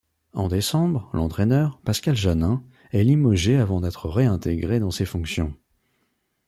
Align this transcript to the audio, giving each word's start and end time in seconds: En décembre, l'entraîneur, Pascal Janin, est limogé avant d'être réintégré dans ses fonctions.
En 0.33 0.47
décembre, 0.47 1.11
l'entraîneur, 1.13 1.79
Pascal 1.85 2.15
Janin, 2.15 2.63
est 2.91 3.03
limogé 3.03 3.57
avant 3.57 3.81
d'être 3.81 4.09
réintégré 4.09 4.79
dans 4.79 4.89
ses 4.89 5.05
fonctions. 5.05 5.53